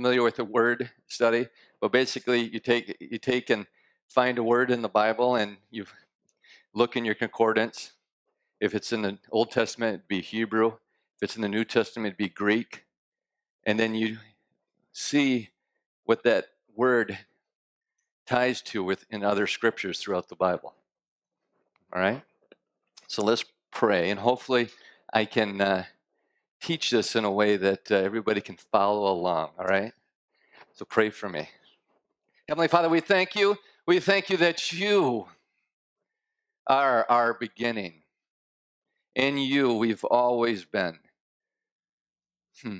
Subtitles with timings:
[0.00, 1.46] familiar with the word study,
[1.78, 3.66] but basically you take you take and
[4.08, 5.84] find a word in the Bible and you
[6.72, 7.92] look in your concordance.
[8.62, 10.68] If it's in the Old Testament, it'd be Hebrew.
[11.16, 12.86] If it's in the New Testament, it'd be Greek.
[13.64, 14.16] And then you
[14.90, 15.50] see
[16.04, 17.18] what that word
[18.24, 20.76] ties to within other scriptures throughout the Bible.
[21.92, 22.22] All right?
[23.06, 24.70] So let's pray, and hopefully
[25.12, 25.84] I can uh,
[26.60, 29.50] teach this in a way that uh, everybody can follow along.
[29.58, 29.92] All right?
[30.72, 31.48] So pray for me.
[32.48, 33.56] Heavenly Father, we thank you.
[33.86, 35.26] We thank you that you
[36.66, 38.02] are our beginning.
[39.14, 40.98] In you, we've always been.
[42.62, 42.78] Hmm.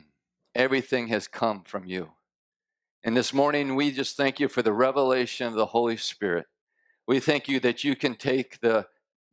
[0.55, 2.11] Everything has come from you.
[3.03, 6.47] And this morning, we just thank you for the revelation of the Holy Spirit.
[7.07, 8.87] We thank you that you can take the,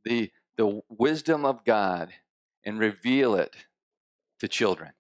[0.05, 2.13] the, the wisdom of God
[2.63, 3.55] and reveal it
[4.39, 4.91] to children.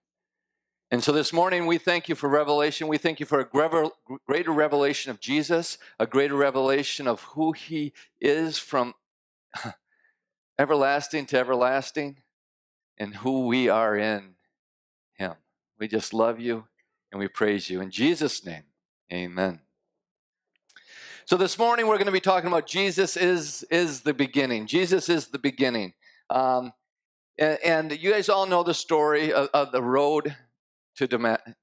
[0.89, 2.87] And so this morning, we thank you for revelation.
[2.87, 3.45] We thank you for a
[4.25, 8.93] greater revelation of Jesus, a greater revelation of who he is from
[10.59, 12.17] everlasting to everlasting,
[12.97, 14.35] and who we are in
[15.15, 15.33] him.
[15.77, 16.65] We just love you
[17.11, 17.81] and we praise you.
[17.81, 18.63] In Jesus' name,
[19.11, 19.59] amen.
[21.25, 24.65] So this morning we're going to be talking about Jesus is, is the beginning.
[24.65, 25.93] Jesus is the beginning.
[26.29, 26.71] Um,
[27.37, 30.35] and, and, you guys all know the story of, of the road
[30.95, 31.07] to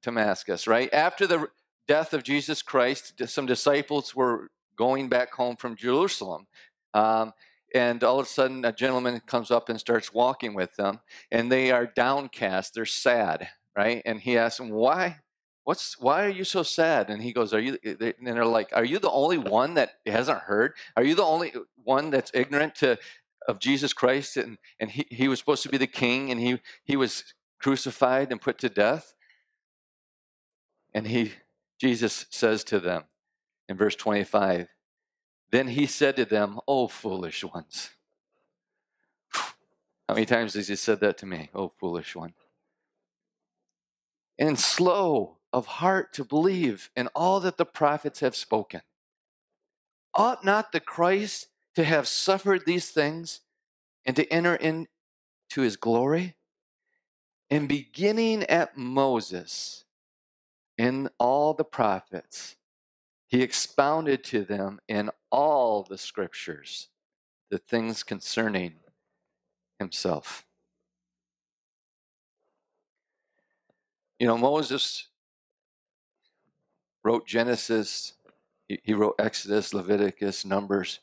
[0.03, 0.92] Damascus, right?
[0.92, 1.48] After the
[1.89, 6.47] death of Jesus Christ, some disciples were going back home from Jerusalem.
[6.92, 7.33] Um,
[7.75, 11.00] and all of a sudden, a gentleman comes up and starts walking with them,
[11.33, 12.75] and they are downcast.
[12.75, 14.00] They're sad, right?
[14.05, 15.19] And he asks them, Why?
[15.64, 18.84] what's why are you so sad and he goes are you and they're like are
[18.84, 21.52] you the only one that hasn't heard are you the only
[21.83, 22.97] one that's ignorant to
[23.49, 26.61] of jesus christ and and he, he was supposed to be the king and he
[26.85, 29.15] he was crucified and put to death.
[30.93, 31.33] And he
[31.81, 33.05] jesus says to them
[33.69, 34.69] in verse 25
[35.51, 37.91] then he said to them oh foolish ones
[39.33, 42.35] how many times has he said that to me oh foolish one
[44.39, 48.81] and slow of heart to believe in all that the prophets have spoken.
[50.15, 53.40] Ought not the Christ to have suffered these things
[54.05, 54.86] and to enter into
[55.57, 56.36] his glory?
[57.51, 59.84] And beginning at Moses
[60.79, 62.57] and all the prophets,
[63.27, 66.89] he expounded to them in all the scriptures
[67.51, 68.74] the things concerning
[69.79, 70.46] himself.
[74.18, 75.08] You know, Moses
[77.02, 78.14] wrote Genesis,
[78.68, 81.01] he wrote Exodus, Leviticus, Numbers,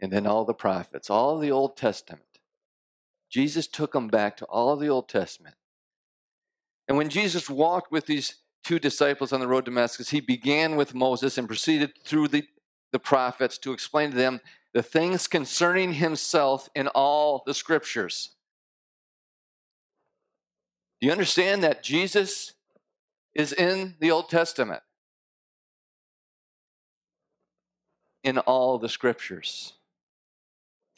[0.00, 2.22] and then all the prophets, all the Old Testament.
[3.30, 5.56] Jesus took them back to all the Old Testament.
[6.86, 10.76] And when Jesus walked with these two disciples on the road to Damascus, he began
[10.76, 12.44] with Moses and proceeded through the,
[12.92, 14.40] the prophets to explain to them
[14.72, 18.30] the things concerning himself in all the scriptures.
[21.00, 22.54] Do you understand that Jesus
[23.38, 24.82] is in the Old Testament,
[28.24, 29.74] in all the scriptures.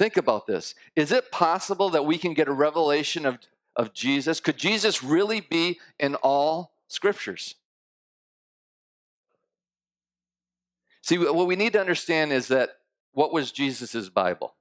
[0.00, 0.74] Think about this.
[0.96, 3.36] Is it possible that we can get a revelation of,
[3.76, 4.40] of Jesus?
[4.40, 7.56] Could Jesus really be in all scriptures?
[11.02, 12.78] See, what we need to understand is that
[13.12, 14.54] what was Jesus' Bible?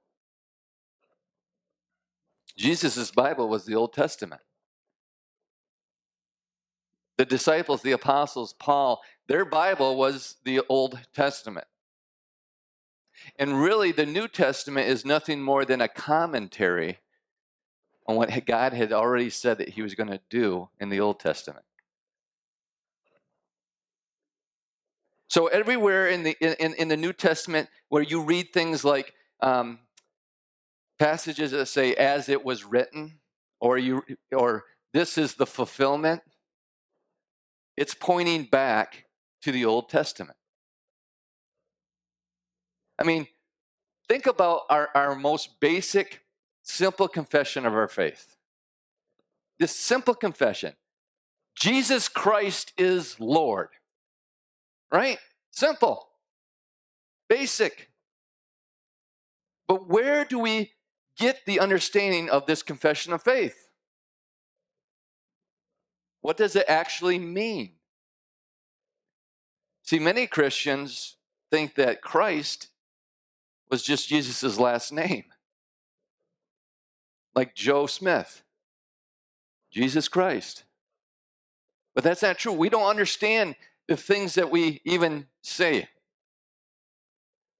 [2.54, 4.42] Jesus' Bible was the Old Testament
[7.16, 11.66] the disciples, the apostles, Paul, their Bible was the Old Testament.
[13.38, 16.98] And really, the New Testament is nothing more than a commentary
[18.06, 21.20] on what God had already said that He was going to do in the Old
[21.20, 21.64] Testament.
[25.28, 29.78] So, everywhere in the, in, in the New Testament, where you read things like um,
[30.98, 33.20] passages that say, as it was written,
[33.60, 36.22] or, you, or this is the fulfillment,
[37.76, 39.06] it's pointing back
[39.42, 40.36] to the Old Testament.
[43.00, 43.26] I mean,
[44.08, 46.20] think about our, our most basic,
[46.62, 48.36] simple confession of our faith.
[49.58, 50.74] This simple confession
[51.54, 53.68] Jesus Christ is Lord.
[54.92, 55.18] Right?
[55.50, 56.08] Simple,
[57.28, 57.90] basic.
[59.68, 60.72] But where do we
[61.16, 63.68] get the understanding of this confession of faith?
[66.22, 67.74] What does it actually mean?
[69.84, 71.16] See, many Christians
[71.50, 72.69] think that Christ
[73.70, 75.24] was just Jesus' last name.
[77.34, 78.42] Like Joe Smith,
[79.70, 80.64] Jesus Christ.
[81.94, 82.52] But that's not true.
[82.52, 83.56] We don't understand
[83.86, 85.88] the things that we even say.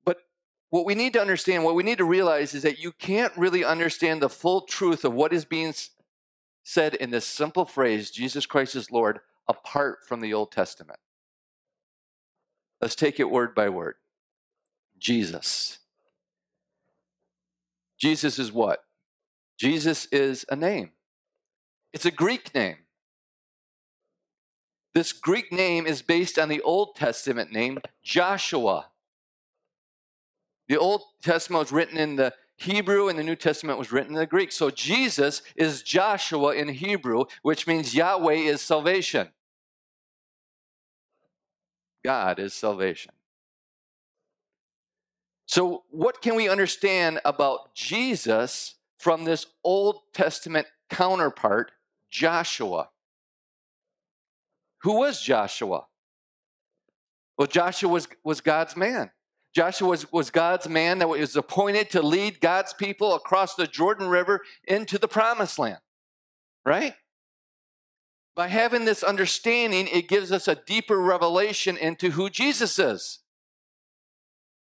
[0.05, 0.19] But
[0.71, 3.65] what we need to understand, what we need to realize is that you can't really
[3.65, 5.75] understand the full truth of what is being
[6.63, 11.01] said in this simple phrase, Jesus Christ is Lord, apart from the Old Testament.
[12.81, 13.97] Let's take it word by word.
[14.99, 15.80] Jesus.
[18.01, 18.81] Jesus is what?
[19.59, 20.93] Jesus is a name.
[21.93, 22.77] It's a Greek name.
[24.95, 28.87] This Greek name is based on the Old Testament name Joshua.
[30.69, 34.21] The Old Testament was written in the Hebrew and the New Testament was written in
[34.21, 34.53] the Greek.
[34.53, 39.29] So Jesus is Joshua in Hebrew, which means Yahweh is salvation.
[42.05, 43.13] God is salvation.
[45.51, 51.73] So, what can we understand about Jesus from this Old Testament counterpart,
[52.09, 52.91] Joshua?
[54.83, 55.87] Who was Joshua?
[57.37, 59.11] Well, Joshua was, was God's man.
[59.53, 64.07] Joshua was, was God's man that was appointed to lead God's people across the Jordan
[64.07, 65.81] River into the promised land,
[66.65, 66.95] right?
[68.37, 73.20] By having this understanding, it gives us a deeper revelation into who Jesus is.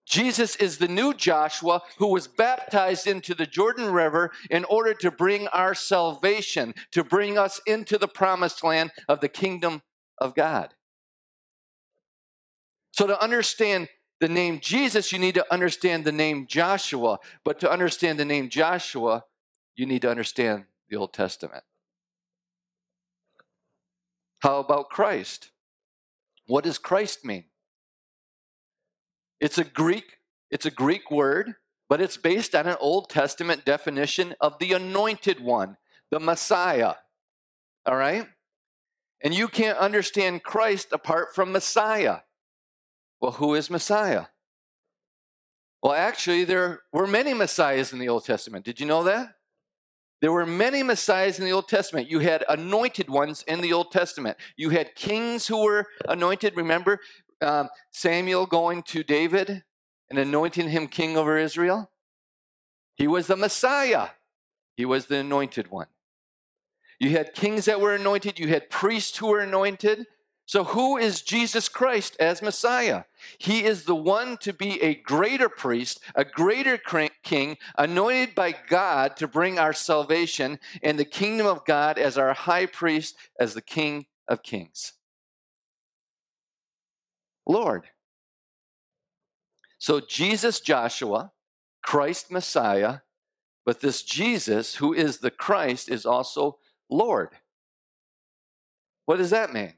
[0.08, 5.10] Jesus is the new Joshua who was baptized into the Jordan River in order to
[5.10, 9.82] bring our salvation, to bring us into the promised land of the kingdom
[10.16, 10.72] of God.
[12.92, 13.88] So, to understand
[14.18, 17.18] the name Jesus, you need to understand the name Joshua.
[17.44, 19.24] But to understand the name Joshua,
[19.76, 21.64] you need to understand the Old Testament.
[24.40, 25.50] How about Christ?
[26.46, 27.44] What does Christ mean?
[29.40, 30.18] It's a Greek,
[30.50, 31.54] it's a Greek word,
[31.88, 35.76] but it's based on an Old Testament definition of the anointed one,
[36.10, 36.94] the Messiah.
[37.86, 38.26] All right?
[39.22, 42.18] And you can't understand Christ apart from Messiah.
[43.20, 44.26] Well, who is Messiah?
[45.82, 48.64] Well, actually, there were many Messiahs in the Old Testament.
[48.64, 49.34] Did you know that?
[50.20, 52.10] There were many Messiahs in the Old Testament.
[52.10, 54.36] You had anointed ones in the Old Testament.
[54.56, 56.56] You had kings who were anointed.
[56.56, 56.98] Remember
[57.40, 59.64] um, Samuel going to David
[60.10, 61.90] and anointing him king over Israel?
[62.96, 64.08] He was the Messiah,
[64.76, 65.86] he was the anointed one.
[66.98, 70.06] You had kings that were anointed, you had priests who were anointed.
[70.46, 73.04] So, who is Jesus Christ as Messiah?
[73.36, 76.80] He is the one to be a greater priest, a greater
[77.22, 82.32] king, anointed by God to bring our salvation, and the kingdom of God as our
[82.32, 84.94] high priest, as the King of kings.
[87.48, 87.86] Lord.
[89.78, 91.32] So, Jesus, Joshua,
[91.82, 92.98] Christ, Messiah,
[93.64, 96.58] but this Jesus, who is the Christ, is also
[96.90, 97.30] Lord.
[99.06, 99.74] What does that mean?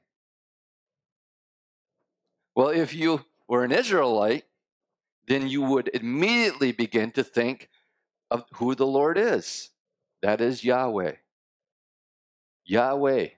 [2.56, 4.44] Well, if you were an Israelite,
[5.28, 7.68] then you would immediately begin to think
[8.30, 9.70] of who the Lord is.
[10.22, 11.12] That is Yahweh.
[12.64, 13.28] Yahweh,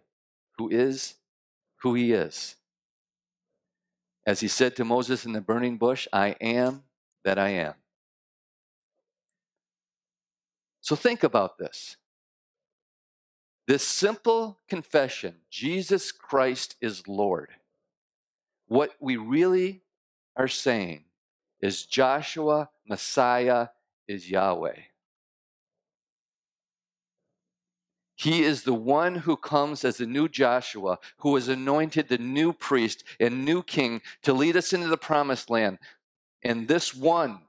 [0.58, 1.14] who is
[1.82, 2.56] who he is.
[4.26, 6.84] As he said to Moses in the burning bush, I am
[7.24, 7.74] that I am.
[10.80, 11.96] So think about this.
[13.66, 17.50] This simple confession, Jesus Christ is Lord
[18.72, 19.82] what we really
[20.34, 21.04] are saying
[21.60, 23.68] is Joshua, Messiah,
[24.08, 24.78] is Yahweh.
[28.22, 32.52] He is the one who comes as the new Joshua, who was anointed the new
[32.52, 35.80] priest and new king to lead us into the promised land.
[36.44, 37.40] And this one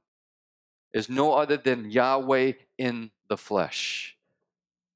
[0.92, 4.18] is no other than Yahweh in the flesh,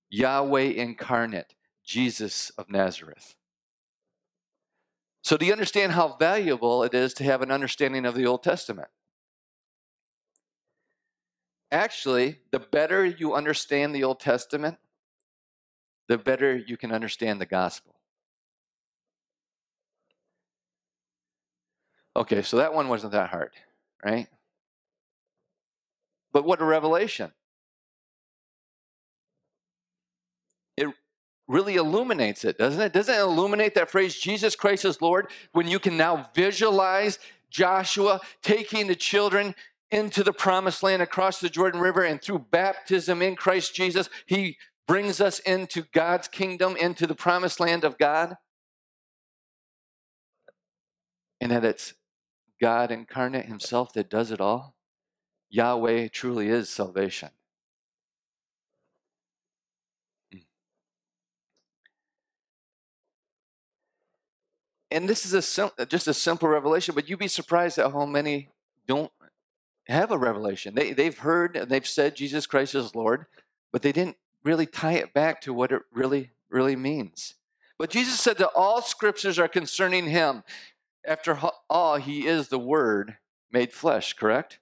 [0.09, 1.53] Yahweh incarnate,
[1.83, 3.35] Jesus of Nazareth.
[5.21, 8.41] So, do you understand how valuable it is to have an understanding of the Old
[8.41, 8.87] Testament?
[11.71, 14.79] Actually, the better you understand the Old Testament,
[16.07, 17.95] the better you can understand the gospel.
[22.15, 23.51] Okay, so that one wasn't that hard,
[24.03, 24.27] right?
[26.33, 27.31] But what a revelation.
[30.75, 30.87] It
[31.47, 32.93] really illuminates it, doesn't it?
[32.93, 38.19] Doesn't it illuminate that phrase, Jesus Christ is Lord, when you can now visualize Joshua
[38.41, 39.55] taking the children
[39.91, 44.57] into the promised land across the Jordan River, and through baptism in Christ Jesus, he
[44.87, 48.37] brings us into God's kingdom, into the promised land of God.
[51.41, 51.93] And that it's
[52.59, 54.75] God incarnate himself that does it all.
[55.49, 57.29] Yahweh truly is salvation.
[60.33, 60.43] Mm.
[64.91, 68.05] and this is a sim- just a simple revelation, but you'd be surprised at how
[68.05, 68.49] many
[68.87, 69.11] don't
[69.87, 70.75] have a revelation.
[70.75, 73.25] They, they've heard and they've said Jesus Christ is Lord,
[73.71, 74.17] but they didn't
[74.47, 77.35] really tie it back to what it really, really means.
[77.77, 80.43] But Jesus said that all scriptures are concerning him.
[81.05, 81.37] After
[81.69, 83.17] all, he is the Word
[83.51, 84.59] made flesh, correct?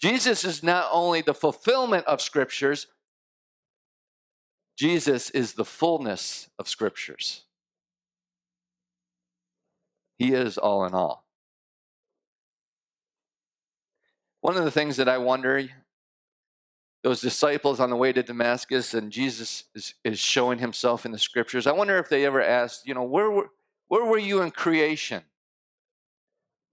[0.00, 2.86] Jesus is not only the fulfillment of scriptures,
[4.76, 7.44] Jesus is the fullness of scriptures.
[10.18, 11.24] He is all in all.
[14.40, 15.70] One of the things that I wonder
[17.04, 21.18] those disciples on the way to Damascus and Jesus is, is showing himself in the
[21.18, 23.50] scriptures, I wonder if they ever asked, you know, where were,
[23.88, 25.22] where were you in creation?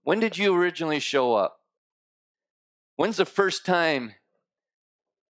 [0.04, 1.60] When did you originally show up?
[2.96, 4.14] When's the first time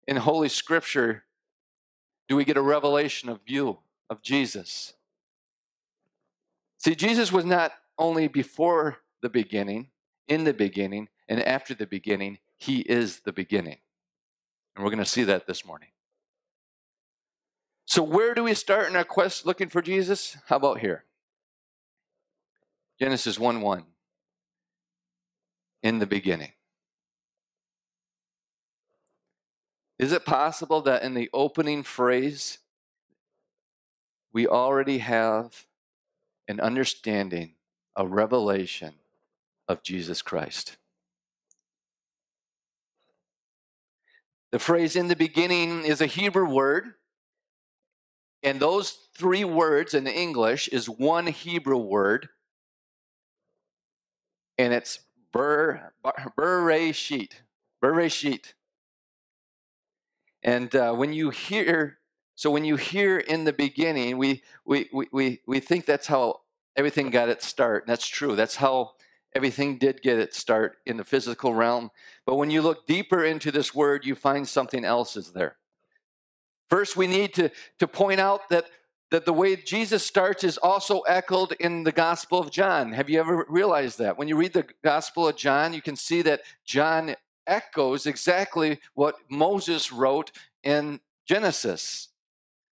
[0.06, 1.24] in Holy Scripture
[2.28, 3.78] do we get a revelation of you,
[4.10, 4.92] of Jesus?
[6.76, 9.88] See, Jesus was not only before the beginning,
[10.28, 13.78] in the beginning, and after the beginning, he is the beginning.
[14.74, 15.88] And we're going to see that this morning.
[17.84, 20.36] So, where do we start in our quest looking for Jesus?
[20.46, 21.04] How about here?
[22.98, 23.84] Genesis 1 1.
[25.82, 26.52] In the beginning.
[29.98, 32.58] Is it possible that in the opening phrase,
[34.32, 35.66] we already have
[36.48, 37.54] an understanding,
[37.94, 38.94] a revelation
[39.68, 40.76] of Jesus Christ?
[44.52, 46.92] The phrase in the beginning is a Hebrew word,
[48.42, 52.28] and those three words in English is one Hebrew word,
[54.58, 55.00] and it's
[55.32, 57.30] ber, bereshit.
[57.82, 58.52] Bereshit.
[60.42, 61.98] And uh, when you hear,
[62.34, 66.42] so when you hear in the beginning, we, we, we, we think that's how
[66.76, 67.84] everything got its start.
[67.84, 68.36] And that's true.
[68.36, 68.92] That's how
[69.34, 71.90] everything did get its start in the physical realm.
[72.26, 75.56] But when you look deeper into this word, you find something else is there.
[76.68, 78.66] First, we need to, to point out that,
[79.10, 82.92] that the way Jesus starts is also echoed in the Gospel of John.
[82.92, 84.16] Have you ever realized that?
[84.16, 87.14] When you read the Gospel of John, you can see that John
[87.46, 92.08] echoes exactly what Moses wrote in Genesis.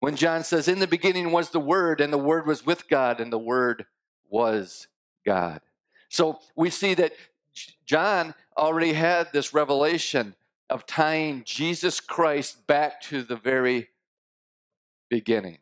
[0.01, 3.21] When John says, In the beginning was the Word, and the Word was with God,
[3.21, 3.87] and the Word
[4.29, 4.89] was
[5.25, 5.61] God.
[6.09, 7.13] So we see that
[7.85, 10.35] John already had this revelation
[10.69, 13.89] of tying Jesus Christ back to the very
[15.09, 15.59] beginning.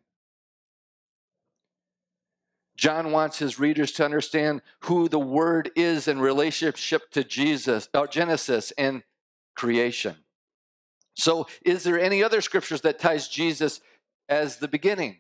[2.77, 8.05] John wants his readers to understand who the Word is in relationship to Jesus, or
[8.05, 9.05] uh, Genesis and
[9.55, 10.17] creation.
[11.15, 13.81] So, is there any other scriptures that ties Jesus
[14.29, 15.19] as the beginning?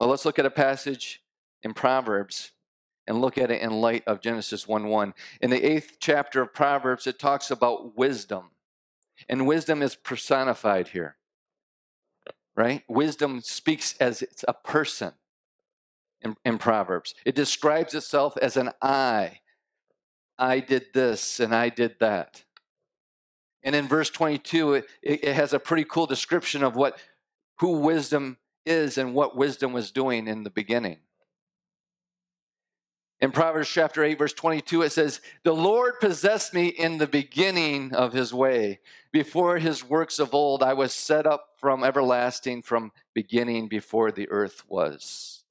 [0.00, 1.22] Well, let's look at a passage
[1.62, 2.50] in Proverbs
[3.10, 5.14] and look at it in light of Genesis 1 1.
[5.40, 8.50] In the eighth chapter of Proverbs, it talks about wisdom,
[9.28, 11.16] and wisdom is personified here,
[12.54, 12.84] right?
[12.88, 15.14] Wisdom speaks as it's a person
[16.20, 17.16] in, in Proverbs.
[17.24, 19.40] It describes itself as an I.
[20.38, 22.44] I did this and I did that.
[23.64, 26.96] And in verse 22, it, it has a pretty cool description of what
[27.58, 30.98] who wisdom is and what wisdom was doing in the beginning.
[33.20, 37.94] In Proverbs chapter 8, verse 22, it says, The Lord possessed me in the beginning
[37.94, 38.80] of his way.
[39.12, 44.28] Before his works of old, I was set up from everlasting, from beginning before the
[44.30, 45.44] earth was.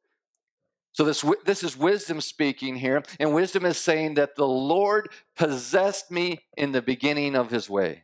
[0.94, 6.10] So this, this is wisdom speaking here, and wisdom is saying that the Lord possessed
[6.10, 8.04] me in the beginning of his way.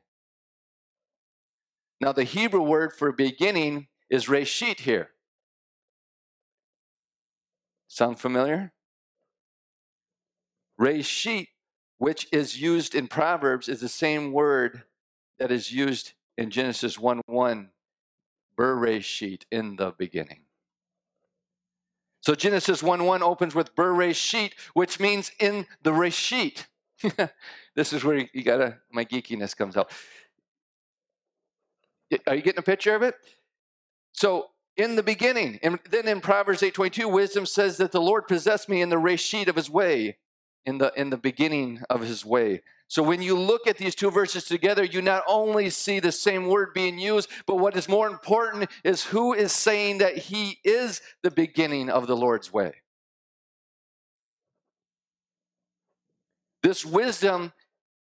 [2.00, 5.10] Now, the Hebrew word for beginning is reshit here.
[7.88, 8.72] Sound familiar?
[10.80, 11.48] Reshit,
[11.98, 14.84] which is used in Proverbs, is the same word
[15.40, 17.70] that is used in Genesis 1 1,
[18.58, 20.42] Bereshit, in the beginning.
[22.22, 26.66] So Genesis 1 1 opens with Bereshit, which means in the Reshit.
[27.76, 29.92] this is where you gotta, my geekiness comes out.
[32.28, 33.16] Are you getting a picture of it?
[34.14, 38.70] So in the beginning, and then in Proverbs 8:22, wisdom says that the Lord possessed
[38.70, 40.18] me in the reshit of his way,
[40.66, 42.62] in the in the beginning of his way.
[42.88, 46.48] So when you look at these two verses together, you not only see the same
[46.48, 51.02] word being used, but what is more important is who is saying that he is
[51.24, 52.76] the beginning of the Lord's way.
[56.62, 57.54] This wisdom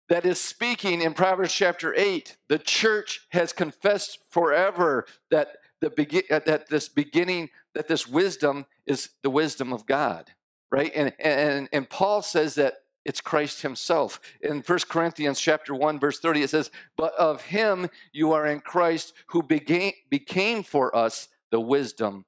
[0.08, 6.22] that is speaking in Proverbs chapter 8, the church has confessed forever that the begin,
[6.30, 10.30] that this beginning, that this wisdom is the wisdom of God,
[10.74, 10.92] right?
[10.94, 14.20] And, and, and Paul says that it's Christ himself.
[14.40, 18.60] In 1 Corinthians chapter 1 verse 30 it says, "But of him you are in
[18.60, 22.24] Christ who became, became for us the wisdom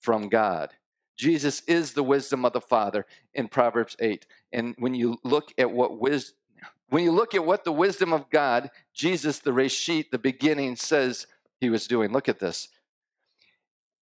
[0.00, 0.70] from God."
[1.18, 4.26] Jesus is the wisdom of the Father in Proverbs 8.
[4.52, 6.36] And when you look at what wisdom
[6.88, 11.26] when you look at what the wisdom of God, Jesus, the Reshit, the beginning, says
[11.58, 12.68] he was doing, look at this.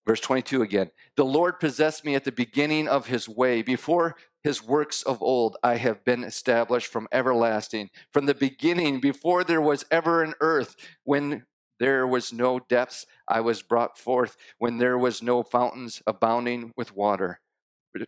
[0.06, 0.90] Verse 22 again.
[1.16, 3.62] The Lord possessed me at the beginning of his way.
[3.62, 7.90] Before his works of old, I have been established from everlasting.
[8.12, 11.44] From the beginning, before there was ever an earth, when
[11.78, 14.36] there was no depths, I was brought forth.
[14.58, 17.40] When there was no fountains abounding with water.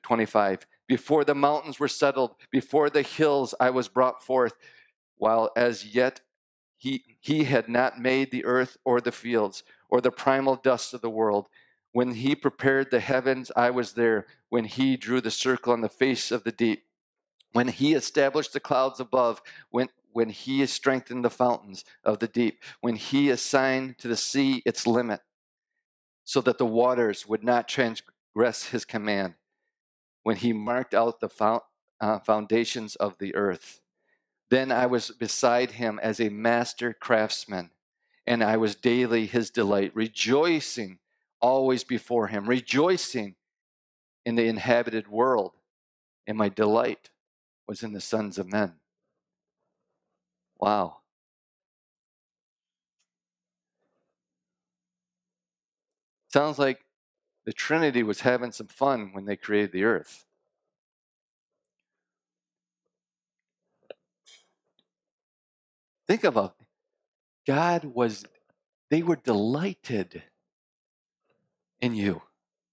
[0.02, 0.66] 25.
[0.88, 4.54] Before the mountains were settled, before the hills I was brought forth,
[5.16, 6.20] while as yet
[6.76, 11.00] he, he had not made the earth or the fields or the primal dust of
[11.00, 11.48] the world.
[11.92, 14.26] When he prepared the heavens, I was there.
[14.48, 16.84] When he drew the circle on the face of the deep.
[17.52, 19.42] When he established the clouds above.
[19.70, 22.62] When, when he strengthened the fountains of the deep.
[22.80, 25.20] When he assigned to the sea its limit,
[26.24, 29.34] so that the waters would not transgress his command
[30.22, 31.60] when he marked out the
[32.00, 33.80] uh, foundations of the earth.
[34.50, 37.70] Then I was beside him as a master craftsman,
[38.26, 40.98] and I was daily his delight, rejoicing
[41.42, 43.34] always before him, rejoicing
[44.24, 45.52] in the inhabited world,
[46.26, 47.10] and my delight
[47.66, 48.74] was in the sons of men.
[50.58, 50.98] Wow.
[56.32, 56.86] Sounds like
[57.44, 60.24] the Trinity was having some fun when they created the earth.
[66.06, 66.66] Think about it.
[67.46, 68.24] God was,
[68.90, 70.22] they were delighted
[71.82, 72.22] in you.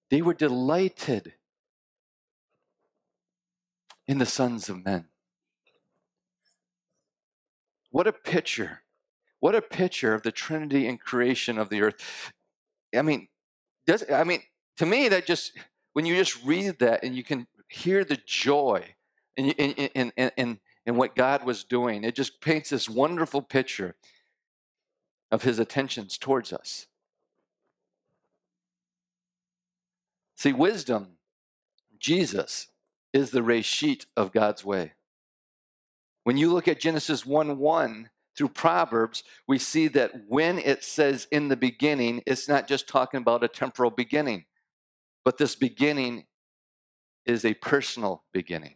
[0.09, 1.33] They were delighted
[4.07, 5.05] in the sons of men.
[7.91, 8.83] What a picture.
[9.41, 12.31] What a picture of the Trinity and creation of the earth.
[12.95, 13.27] I mean,
[13.85, 14.43] does I mean
[14.79, 15.51] to me, that just,
[15.91, 18.95] when you just read that and you can hear the joy
[19.35, 23.95] in, in, in, in, in what God was doing, it just paints this wonderful picture
[25.29, 26.87] of his attentions towards us.
[30.39, 31.17] See, wisdom,
[31.99, 32.69] Jesus,
[33.11, 34.93] is the reshit of God's way.
[36.23, 41.27] When you look at Genesis 1 1 through Proverbs, we see that when it says
[41.29, 44.45] in the beginning, it's not just talking about a temporal beginning.
[45.25, 46.27] But this beginning
[47.25, 48.75] is a personal beginning.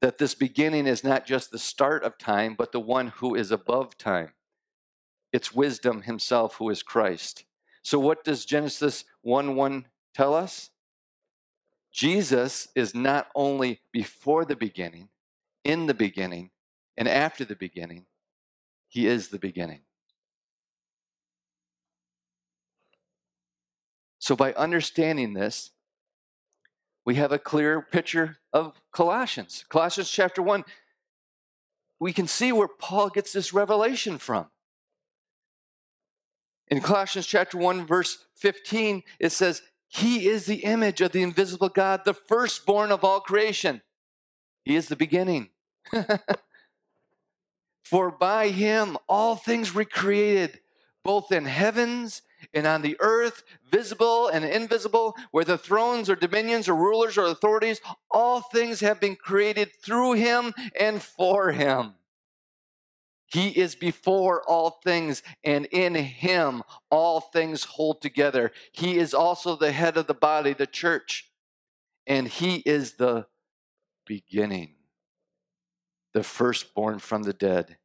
[0.00, 3.50] That this beginning is not just the start of time, but the one who is
[3.50, 4.32] above time.
[5.30, 7.44] It's wisdom himself who is Christ.
[7.82, 10.70] So, what does Genesis 1 1 tell us?
[11.92, 15.08] Jesus is not only before the beginning,
[15.64, 16.50] in the beginning,
[16.96, 18.06] and after the beginning,
[18.88, 19.80] he is the beginning.
[24.18, 25.70] So, by understanding this,
[27.04, 29.64] we have a clear picture of Colossians.
[29.68, 30.64] Colossians chapter 1,
[31.98, 34.48] we can see where Paul gets this revelation from.
[36.70, 41.70] In Colossians chapter 1, verse 15, it says, He is the image of the invisible
[41.70, 43.82] God, the firstborn of all creation.
[44.64, 45.48] He is the beginning.
[47.82, 50.60] For by him all things were created,
[51.02, 52.20] both in heavens
[52.52, 57.80] and on the earth, visible and invisible, whether thrones or dominions or rulers or authorities,
[58.10, 61.94] all things have been created through him and for him.
[63.30, 68.52] He is before all things, and in him all things hold together.
[68.72, 71.30] He is also the head of the body, the church,
[72.06, 73.26] and he is the
[74.06, 74.76] beginning,
[76.14, 77.76] the firstborn from the dead,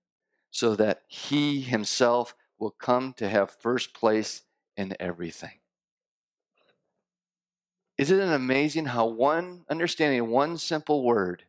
[0.49, 4.43] so that he himself will come to have first place
[4.77, 5.59] in everything.
[7.97, 11.43] Isn't it amazing how one understanding one simple word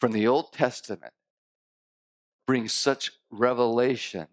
[0.00, 1.12] from the Old Testament
[2.48, 4.26] brings such revelation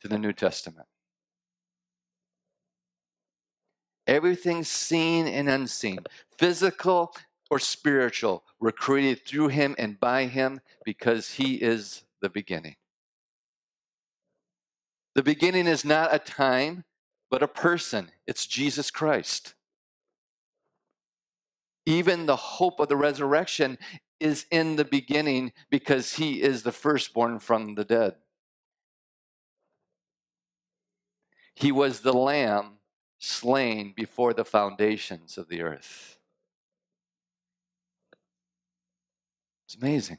[0.00, 0.86] to the New Testament?
[4.06, 5.98] Everything seen and unseen,
[6.38, 7.12] physical
[7.50, 12.76] or spiritual, were created through him and by him because he is the beginning.
[15.16, 16.84] The beginning is not a time,
[17.28, 18.12] but a person.
[18.28, 19.54] It's Jesus Christ.
[21.86, 23.78] Even the hope of the resurrection
[24.20, 28.14] is in the beginning because he is the firstborn from the dead.
[31.54, 32.78] He was the lamb
[33.18, 36.18] slain before the foundations of the earth.
[39.66, 40.18] It's amazing.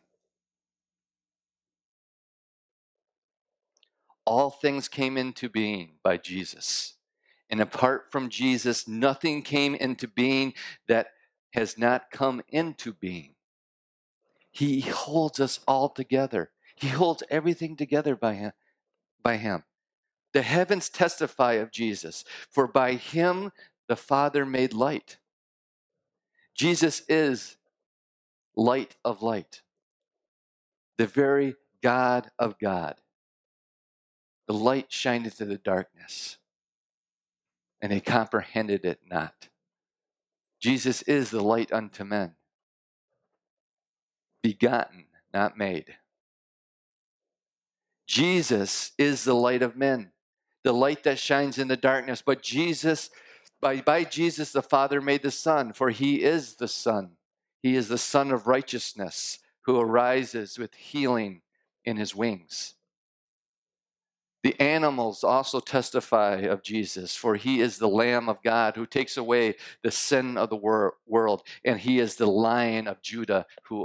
[4.25, 6.93] All things came into being by Jesus.
[7.49, 10.53] And apart from Jesus, nothing came into being
[10.87, 11.07] that
[11.53, 13.33] has not come into being.
[14.51, 16.51] He holds us all together.
[16.75, 18.51] He holds everything together by him.
[19.23, 19.63] By him.
[20.33, 23.51] The heavens testify of Jesus, for by him
[23.87, 25.17] the Father made light.
[26.55, 27.57] Jesus is
[28.55, 29.61] light of light,
[30.97, 32.95] the very God of God.
[34.47, 36.37] The light shined into the darkness,
[37.81, 39.49] and they comprehended it not.
[40.59, 42.35] Jesus is the light unto men,
[44.41, 45.95] begotten, not made.
[48.08, 50.12] Jesus is the light of men,
[50.63, 52.21] the light that shines in the darkness.
[52.21, 53.10] But Jesus,
[53.62, 57.12] by, by Jesus, the Father made the Son, for he is the Son.
[57.63, 61.41] He is the Sun of righteousness who arises with healing
[61.86, 62.73] in his wings.
[64.43, 69.15] The animals also testify of Jesus, for he is the Lamb of God who takes
[69.15, 73.84] away the sin of the wor- world, and he is the Lion of Judah who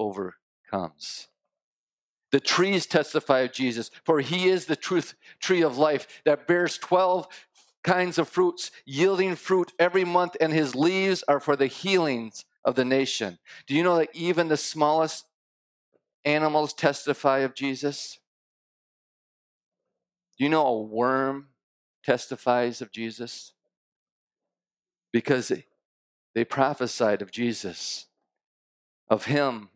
[0.77, 1.29] overcomes.
[2.33, 6.77] The trees testify of Jesus, for he is the truth tree of life that bears
[6.79, 7.29] 12
[7.85, 12.75] kinds of fruits, yielding fruit every month, and his leaves are for the healings of
[12.75, 13.39] the nation.
[13.67, 15.25] Do you know that even the smallest
[16.25, 18.19] animals testify of Jesus?
[20.37, 21.47] Do you know a worm
[22.05, 23.53] testifies of Jesus?
[25.13, 25.53] Because
[26.35, 28.07] they prophesied of Jesus,
[29.09, 29.71] of him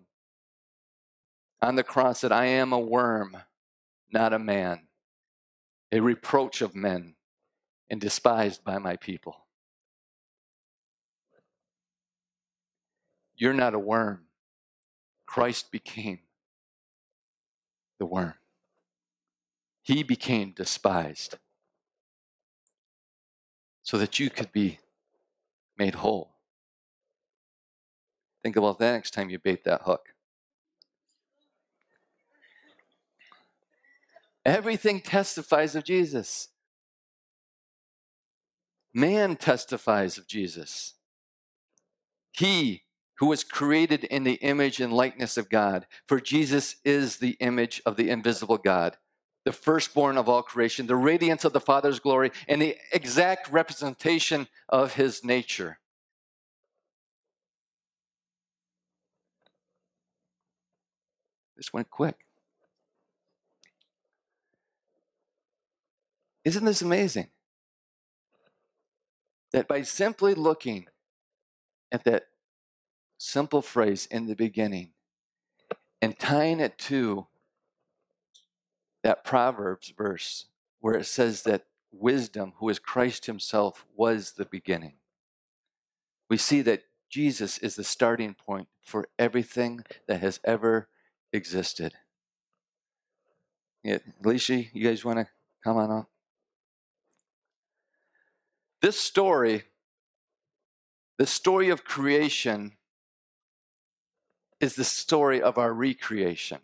[1.63, 3.37] on the cross, that I am a worm,
[4.13, 4.87] not a man,
[5.93, 7.15] a reproach of men,
[7.91, 9.47] and despised by my people.
[13.37, 14.27] You're not a worm.
[15.27, 16.21] Christ became
[17.99, 18.35] the worm.
[19.83, 21.37] He became despised
[23.83, 24.79] so that you could be
[25.79, 26.31] made whole.
[28.43, 30.10] Think about that next time you bait that hook.
[34.45, 36.49] Everything testifies of Jesus.
[38.93, 40.95] Man testifies of Jesus.
[42.33, 42.83] He
[43.19, 47.83] who was created in the image and likeness of God, for Jesus is the image
[47.85, 48.97] of the invisible God
[49.45, 54.49] the firstborn of all creation, the radiance of the Father's glory, and the exact representation
[54.69, 55.79] of his nature.
[61.57, 62.17] This went quick.
[66.45, 67.29] Isn't this amazing?
[69.53, 70.87] That by simply looking
[71.93, 72.27] at that
[73.19, 74.93] simple phrase in the beginning
[76.01, 77.27] and tying it to
[79.03, 80.47] that Proverbs verse
[80.81, 84.95] where it says that wisdom, who is Christ Himself, was the beginning.
[86.29, 90.89] We see that Jesus is the starting point for everything that has ever
[91.33, 91.95] existed.
[93.83, 95.27] Yeah, Alicia, you guys want to
[95.65, 96.09] come on up?
[98.83, 99.65] This story,
[101.19, 102.73] the story of creation,
[104.61, 106.59] is the story of our recreation.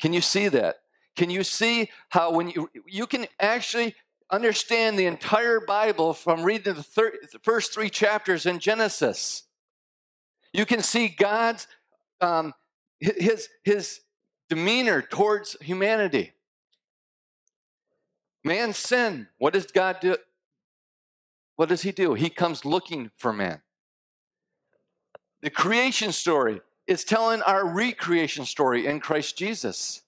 [0.00, 0.76] Can you see that?
[1.16, 3.94] Can you see how when you you can actually
[4.30, 9.44] understand the entire Bible from reading the, thir- the first three chapters in Genesis?
[10.52, 11.66] You can see God's
[12.20, 12.52] um,
[13.00, 14.00] his his
[14.48, 16.32] demeanor towards humanity.
[18.44, 19.28] Man sin.
[19.38, 20.16] What does God do?
[21.56, 22.14] What does He do?
[22.14, 23.62] He comes looking for man.
[25.42, 30.02] The creation story is telling our recreation story in Christ Jesus.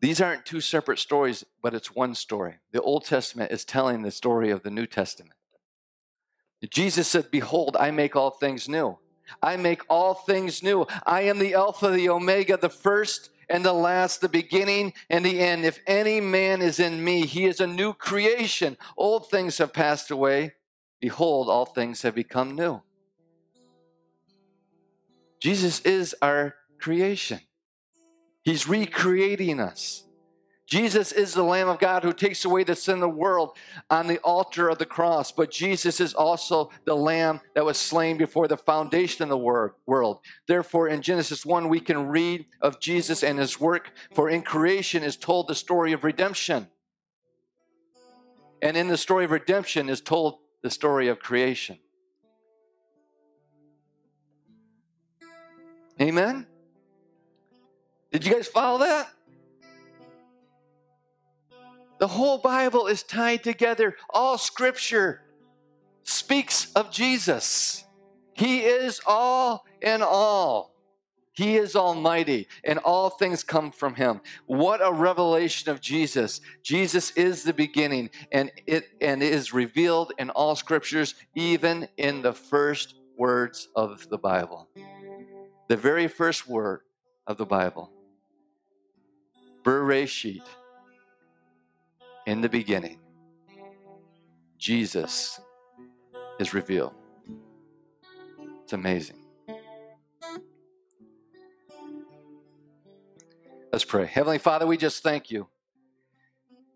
[0.00, 2.56] These aren't two separate stories, but it's one story.
[2.72, 5.34] The Old Testament is telling the story of the New Testament.
[6.70, 8.98] Jesus said, Behold, I make all things new.
[9.42, 10.86] I make all things new.
[11.04, 15.40] I am the Alpha, the Omega, the first and the last, the beginning and the
[15.40, 15.64] end.
[15.64, 18.76] If any man is in me, he is a new creation.
[18.96, 20.54] Old things have passed away.
[21.00, 22.82] Behold, all things have become new.
[25.40, 27.40] Jesus is our creation.
[28.42, 30.04] He's recreating us.
[30.68, 33.56] Jesus is the Lamb of God who takes away the sin of the world
[33.88, 35.32] on the altar of the cross.
[35.32, 40.18] But Jesus is also the Lamb that was slain before the foundation of the world.
[40.46, 45.02] Therefore, in Genesis 1, we can read of Jesus and his work, for in creation
[45.02, 46.68] is told the story of redemption.
[48.60, 51.78] And in the story of redemption is told the story of creation.
[55.98, 56.46] Amen?
[58.12, 59.08] Did you guys follow that?
[61.98, 63.96] The whole Bible is tied together.
[64.10, 65.22] All scripture
[66.04, 67.84] speaks of Jesus.
[68.34, 70.74] He is all in all.
[71.32, 74.20] He is almighty, and all things come from him.
[74.46, 76.40] What a revelation of Jesus.
[76.64, 82.22] Jesus is the beginning, and it and it is revealed in all scriptures, even in
[82.22, 84.68] the first words of the Bible.
[85.68, 86.80] The very first word
[87.24, 87.92] of the Bible.
[89.62, 90.42] Bereshit
[92.28, 92.98] in the beginning,
[94.58, 95.40] Jesus
[96.38, 96.92] is revealed.
[98.64, 99.16] It's amazing.
[103.72, 104.04] Let's pray.
[104.04, 105.48] Heavenly Father, we just thank you.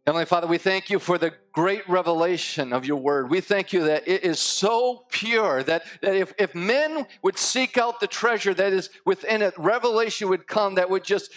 [0.06, 3.28] Heavenly Father, we thank you for the great revelation of your word.
[3.28, 7.76] We thank you that it is so pure that, that if, if men would seek
[7.76, 11.30] out the treasure that is within it, revelation would come that would just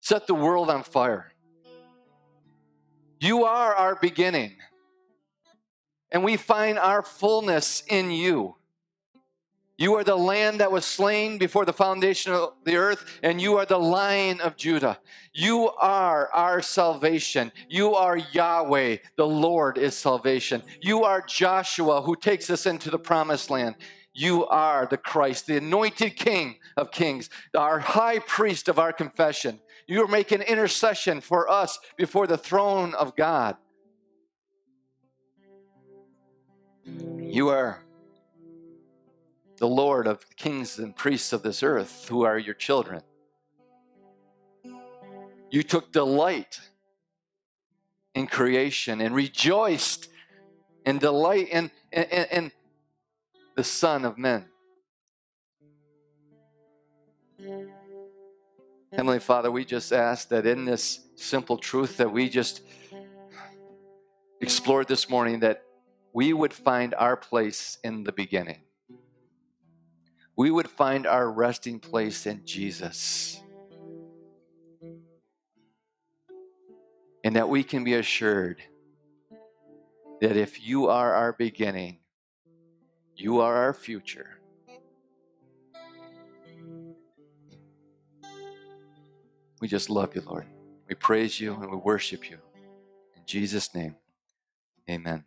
[0.00, 1.29] set the world on fire.
[3.20, 4.56] You are our beginning.
[6.10, 8.56] And we find our fullness in you.
[9.76, 13.56] You are the land that was slain before the foundation of the earth, and you
[13.56, 14.98] are the lion of Judah.
[15.32, 17.50] You are our salvation.
[17.68, 20.62] You are Yahweh, the Lord is salvation.
[20.82, 23.76] You are Joshua who takes us into the promised land.
[24.12, 29.60] You are the Christ, the anointed King of kings, our high priest of our confession.
[29.90, 33.56] You are making intercession for us before the throne of God.
[36.84, 37.82] You are
[39.56, 43.02] the Lord of kings and priests of this earth who are your children.
[45.50, 46.60] You took delight
[48.14, 50.08] in creation and rejoiced
[50.86, 52.52] and delight in, in, in
[53.56, 54.44] the Son of Men.
[58.92, 62.62] Heavenly Father, we just ask that in this simple truth that we just
[64.40, 65.62] explored this morning, that
[66.12, 68.62] we would find our place in the beginning.
[70.36, 73.40] We would find our resting place in Jesus.
[77.22, 78.60] And that we can be assured
[80.20, 81.98] that if you are our beginning,
[83.14, 84.39] you are our future
[89.60, 90.46] We just love you, Lord.
[90.88, 92.38] We praise you and we worship you.
[93.16, 93.96] In Jesus' name,
[94.88, 95.24] amen.